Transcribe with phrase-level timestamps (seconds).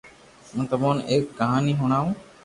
[0.51, 2.07] ھون تمو ني ايڪ ڪہاني ھڻاو